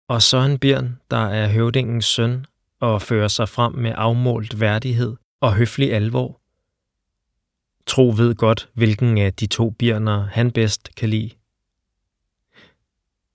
Og 0.09 0.23
så 0.23 0.39
en 0.39 0.59
bjørn, 0.59 1.01
der 1.11 1.27
er 1.27 1.49
høvdingens 1.49 2.05
søn 2.05 2.47
og 2.81 3.03
fører 3.03 3.29
sig 3.29 3.49
frem 3.49 3.75
med 3.75 3.93
afmålt 3.97 4.61
værdighed 4.61 5.17
og 5.41 5.55
høflig 5.55 5.93
alvor. 5.93 6.41
Tro 7.87 8.15
ved 8.17 8.35
godt, 8.35 8.69
hvilken 8.75 9.19
af 9.19 9.35
de 9.35 9.47
to 9.47 9.71
bjørner 9.71 10.27
han 10.27 10.51
bedst 10.51 10.95
kan 10.97 11.09
lide. 11.09 11.31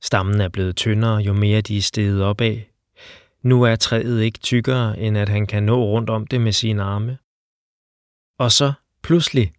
Stammen 0.02 0.42
er 0.42 0.50
blevet 0.50 0.76
tyndere, 0.76 1.16
jo 1.16 1.34
mere 1.34 1.62
de 1.62 1.78
er 1.78 1.82
steget 1.82 2.24
opad. 2.24 2.58
Nu 3.42 3.64
er 3.64 3.76
træet 3.76 4.22
ikke 4.22 4.40
tykkere, 4.40 5.00
end 5.00 5.18
at 5.18 5.30
han 5.30 5.48
kan 5.48 5.64
nå 5.64 5.86
rundt 5.86 6.10
om 6.10 6.28
det 6.28 6.42
med 6.42 6.52
sine 6.52 6.84
arme. 6.84 7.18
Og 8.38 8.52
så, 8.52 8.74
pludselig, 9.04 9.54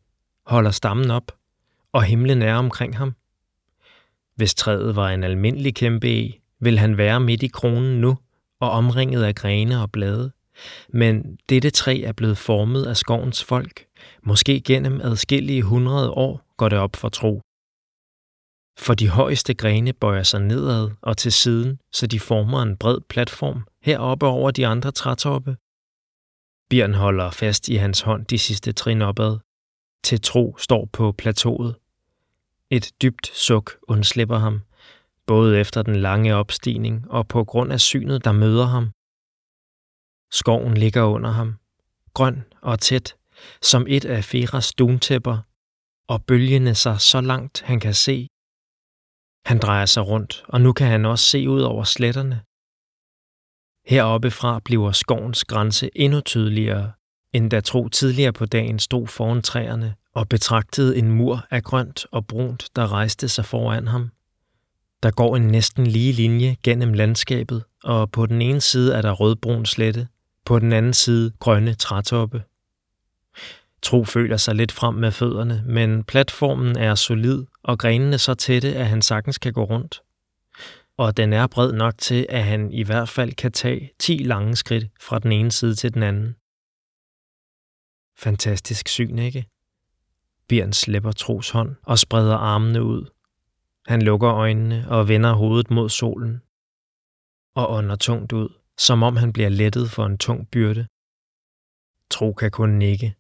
holder 0.47 0.71
stammen 0.71 1.11
op, 1.11 1.33
og 1.93 2.03
himlen 2.03 2.43
er 2.43 2.55
omkring 2.55 2.99
ham. 2.99 3.15
Hvis 4.35 4.55
træet 4.55 4.97
var 4.97 5.11
en 5.11 5.25
almindelig 5.25 5.75
kæmpe 5.75 6.09
e, 6.09 6.41
vil 6.61 6.79
han 6.79 6.97
være 6.97 7.21
midt 7.21 7.43
i 7.43 7.47
kronen 7.47 8.01
nu 8.01 8.19
og 8.61 8.71
omringet 8.71 9.25
af 9.25 9.35
grene 9.35 9.83
og 9.83 9.93
blade. 9.93 10.33
Men 10.89 11.39
dette 11.49 11.71
træ 11.71 12.01
er 12.01 12.13
blevet 12.13 12.39
formet 12.39 12.87
af 12.87 12.97
skovens 12.97 13.45
folk. 13.45 13.87
Måske 14.23 14.61
gennem 14.61 15.01
adskillige 15.01 15.63
hundrede 15.63 16.11
år 16.11 16.55
går 16.57 16.69
det 16.69 16.79
op 16.79 16.97
for 16.97 17.09
tro. 17.09 17.41
For 18.79 18.95
de 18.95 19.09
højeste 19.09 19.55
grene 19.55 19.93
bøjer 19.93 20.23
sig 20.23 20.41
nedad 20.41 20.91
og 21.03 21.17
til 21.17 21.33
siden, 21.33 21.79
så 21.93 22.07
de 22.07 22.21
former 22.21 22.63
en 22.63 22.77
bred 22.77 23.01
platform 23.09 23.67
heroppe 23.83 24.27
over 24.27 24.51
de 24.51 24.67
andre 24.67 24.91
trætoppe. 24.91 25.57
Bjørn 26.71 26.95
holder 26.95 27.31
fast 27.31 27.69
i 27.69 27.75
hans 27.75 28.01
hånd 28.01 28.27
de 28.27 28.39
sidste 28.39 28.73
trin 28.73 29.03
opad. 29.03 29.39
Til 30.05 30.21
tro 30.21 30.57
står 30.59 30.89
på 30.93 31.13
plateauet. 31.13 31.75
Et 32.71 32.93
dybt 33.03 33.27
suk 33.27 33.77
undslipper 33.89 34.39
ham, 34.39 34.61
både 35.27 35.61
efter 35.61 35.83
den 35.83 35.97
lange 35.97 36.35
opstigning 36.35 37.11
og 37.11 37.29
på 37.29 37.45
grund 37.45 37.73
af 37.73 37.81
synet, 37.81 38.25
der 38.25 38.33
møder 38.33 38.67
ham. 38.67 38.91
Skoven 40.33 40.75
ligger 40.75 41.03
under 41.03 41.31
ham, 41.31 41.59
grøn 42.15 42.45
og 42.63 42.81
tæt, 42.81 43.15
som 43.63 43.87
et 43.89 44.05
af 44.05 44.25
Feras 44.25 44.75
duntæpper, 44.75 45.39
og 46.09 46.25
bølgene 46.25 46.75
sig 46.75 47.01
så 47.01 47.21
langt 47.21 47.63
han 47.63 47.81
kan 47.81 47.95
se. 47.95 48.29
Han 49.45 49.59
drejer 49.59 49.87
sig 49.87 50.07
rundt, 50.07 50.45
og 50.49 50.61
nu 50.61 50.73
kan 50.73 50.87
han 50.87 51.05
også 51.05 51.25
se 51.25 51.49
ud 51.49 51.61
over 51.61 51.85
sletterne. 51.85 52.43
Heroppe 53.87 54.31
fra 54.31 54.61
bliver 54.65 54.93
skovens 54.93 55.45
grænse 55.45 55.91
endnu 55.95 56.21
tydeligere, 56.21 56.93
end 57.33 57.51
da 57.51 57.61
Tro 57.61 57.89
tidligere 57.89 58.33
på 58.33 58.47
dagen 58.47 58.79
stod 58.79 59.07
foran 59.07 59.43
træerne 59.43 59.95
og 60.15 60.29
betragtede 60.29 60.99
en 60.99 61.11
mur 61.11 61.47
af 61.51 61.63
grønt 61.63 62.07
og 62.13 62.27
brunt, 62.27 62.69
der 62.77 62.93
rejste 62.93 63.29
sig 63.29 63.45
foran 63.45 63.89
ham. 63.89 64.11
Der 65.03 65.11
går 65.11 65.37
en 65.37 65.49
næsten 65.49 65.87
lige 65.87 66.13
linje 66.13 66.57
gennem 66.63 66.93
landskabet, 66.93 67.65
og 67.85 68.11
på 68.11 68.27
den 68.27 68.43
ene 68.43 68.61
side 68.61 68.95
er 68.95 69.03
der 69.03 69.13
rødbrun 69.13 69.67
slette, 69.67 70.09
på 70.45 70.59
den 70.59 70.73
anden 70.73 70.93
side 70.93 71.33
grønne 71.39 71.75
trætoppe. 71.75 72.43
Tro 73.83 74.05
føler 74.05 74.37
sig 74.37 74.55
lidt 74.55 74.73
frem 74.73 74.95
med 74.95 75.13
fødderne, 75.13 75.65
men 75.67 76.05
platformen 76.05 76.79
er 76.79 76.95
solid, 76.95 77.45
og 77.63 77.79
grenene 77.79 78.19
så 78.19 78.35
tætte, 78.35 78.75
at 78.75 78.87
han 78.87 79.03
sagtens 79.03 79.39
kan 79.39 79.53
gå 79.53 79.65
rundt. 79.65 80.03
Og 80.97 81.17
den 81.17 81.33
er 81.33 81.47
bred 81.47 81.73
nok 81.73 81.99
til, 81.99 82.27
at 82.29 82.45
han 82.45 82.73
i 82.73 82.83
hvert 82.83 83.09
fald 83.09 83.33
kan 83.33 83.53
tage 83.53 83.91
10 83.99 84.17
lange 84.17 84.57
skridt 84.57 84.85
fra 85.01 85.19
den 85.19 85.33
ene 85.33 85.51
side 85.51 85.75
til 85.75 85.95
den 85.95 86.03
anden. 86.03 86.37
Fantastisk 88.19 88.89
syn, 88.89 89.19
ikke? 89.19 89.47
Bjørn 90.49 90.73
slipper 90.73 91.13
Tros 91.13 91.51
hånd 91.51 91.77
og 91.83 91.99
spreder 91.99 92.37
armene 92.37 92.83
ud. 92.83 93.07
Han 93.87 94.03
lukker 94.03 94.31
øjnene 94.31 94.87
og 94.89 95.09
vender 95.09 95.33
hovedet 95.33 95.71
mod 95.71 95.89
solen. 95.89 96.43
Og 97.55 97.71
ånder 97.71 97.97
tungt 97.97 98.33
ud, 98.33 98.49
som 98.79 99.03
om 99.03 99.17
han 99.17 99.33
bliver 99.33 99.49
lettet 99.49 99.91
for 99.91 100.07
en 100.07 100.19
tung 100.19 100.49
byrde. 100.51 100.87
Tro 102.11 102.33
kan 102.33 102.51
kun 102.51 102.71
nikke. 102.71 103.15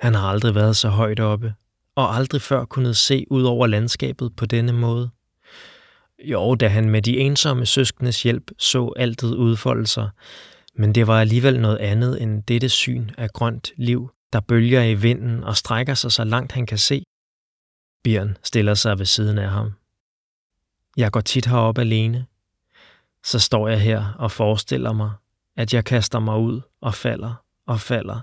Han 0.00 0.14
har 0.14 0.28
aldrig 0.28 0.54
været 0.54 0.76
så 0.76 0.88
højt 0.88 1.20
oppe, 1.20 1.54
og 1.94 2.16
aldrig 2.16 2.42
før 2.42 2.64
kunnet 2.64 2.96
se 2.96 3.26
ud 3.30 3.42
over 3.42 3.66
landskabet 3.66 4.36
på 4.36 4.46
denne 4.46 4.72
måde. 4.72 5.10
Jo, 6.24 6.54
da 6.54 6.68
han 6.68 6.90
med 6.90 7.02
de 7.02 7.18
ensomme 7.18 7.66
søskendes 7.66 8.22
hjælp 8.22 8.50
så 8.58 8.92
altid 8.96 9.34
udfolde 9.34 9.86
sig, 9.86 10.10
men 10.74 10.94
det 10.94 11.06
var 11.06 11.20
alligevel 11.20 11.60
noget 11.60 11.78
andet 11.78 12.22
end 12.22 12.42
dette 12.42 12.68
syn 12.68 13.10
af 13.18 13.30
grønt 13.30 13.72
liv, 13.76 14.10
der 14.32 14.40
bølger 14.40 14.82
i 14.82 14.94
vinden 14.94 15.44
og 15.44 15.56
strækker 15.56 15.94
sig 15.94 16.12
så 16.12 16.24
langt 16.24 16.52
han 16.52 16.66
kan 16.66 16.78
se. 16.78 17.04
Bjørn 18.04 18.36
stiller 18.42 18.74
sig 18.74 18.98
ved 18.98 19.06
siden 19.06 19.38
af 19.38 19.50
ham. 19.50 19.72
Jeg 20.96 21.12
går 21.12 21.20
tit 21.20 21.46
herop 21.46 21.78
alene. 21.78 22.26
Så 23.24 23.38
står 23.38 23.68
jeg 23.68 23.80
her 23.80 24.14
og 24.18 24.30
forestiller 24.30 24.92
mig, 24.92 25.10
at 25.56 25.74
jeg 25.74 25.84
kaster 25.84 26.18
mig 26.18 26.38
ud 26.38 26.60
og 26.80 26.94
falder 26.94 27.34
og 27.66 27.80
falder, 27.80 28.20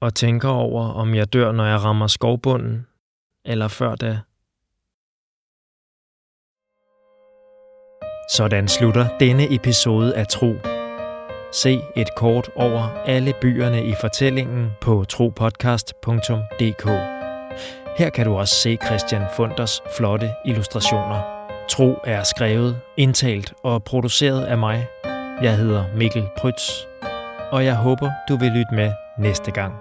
og 0.00 0.14
tænker 0.14 0.48
over, 0.48 0.88
om 0.88 1.14
jeg 1.14 1.32
dør, 1.32 1.52
når 1.52 1.64
jeg 1.64 1.84
rammer 1.84 2.06
skovbunden, 2.06 2.86
eller 3.44 3.68
før 3.68 3.94
da. 3.94 4.20
Sådan 8.30 8.68
slutter 8.68 9.18
denne 9.18 9.54
episode 9.54 10.16
af 10.16 10.26
Tro. 10.26 10.54
Se 11.52 11.80
et 11.96 12.08
kort 12.16 12.50
over 12.56 12.82
alle 13.06 13.34
byerne 13.40 13.86
i 13.86 13.94
fortællingen 14.00 14.70
på 14.80 15.04
tropodcast.dk. 15.08 16.86
Her 17.98 18.10
kan 18.10 18.26
du 18.26 18.34
også 18.34 18.54
se 18.54 18.78
Christian 18.86 19.22
Funders 19.36 19.80
flotte 19.96 20.30
illustrationer. 20.44 21.33
Tro 21.68 21.98
er 22.04 22.22
skrevet, 22.22 22.80
indtalt 22.96 23.54
og 23.62 23.84
produceret 23.84 24.44
af 24.44 24.58
mig. 24.58 24.86
Jeg 25.42 25.56
hedder 25.56 25.84
Mikkel 25.96 26.24
Prytz, 26.38 26.70
og 27.52 27.64
jeg 27.64 27.76
håber, 27.76 28.10
du 28.28 28.36
vil 28.36 28.50
lytte 28.50 28.74
med 28.74 28.92
næste 29.18 29.50
gang. 29.50 29.74